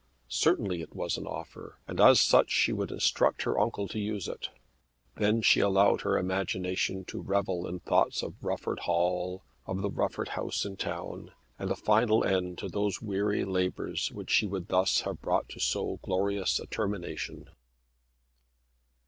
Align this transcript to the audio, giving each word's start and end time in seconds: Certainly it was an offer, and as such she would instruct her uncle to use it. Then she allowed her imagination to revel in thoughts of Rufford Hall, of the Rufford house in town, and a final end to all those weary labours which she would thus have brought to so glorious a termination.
Certainly 0.29 0.81
it 0.81 0.95
was 0.95 1.15
an 1.15 1.27
offer, 1.27 1.77
and 1.87 2.01
as 2.01 2.19
such 2.19 2.49
she 2.49 2.73
would 2.73 2.91
instruct 2.91 3.43
her 3.43 3.59
uncle 3.59 3.87
to 3.89 3.99
use 3.99 4.27
it. 4.27 4.49
Then 5.17 5.43
she 5.43 5.59
allowed 5.59 6.01
her 6.01 6.17
imagination 6.17 7.05
to 7.05 7.21
revel 7.21 7.67
in 7.67 7.81
thoughts 7.81 8.23
of 8.23 8.43
Rufford 8.43 8.79
Hall, 8.79 9.43
of 9.67 9.83
the 9.83 9.91
Rufford 9.91 10.29
house 10.29 10.65
in 10.65 10.75
town, 10.75 11.33
and 11.59 11.69
a 11.69 11.75
final 11.75 12.23
end 12.23 12.57
to 12.57 12.65
all 12.65 12.71
those 12.71 12.99
weary 13.03 13.45
labours 13.45 14.11
which 14.11 14.31
she 14.31 14.47
would 14.47 14.69
thus 14.69 15.01
have 15.01 15.21
brought 15.21 15.47
to 15.49 15.59
so 15.59 15.99
glorious 16.01 16.59
a 16.59 16.65
termination. 16.65 17.51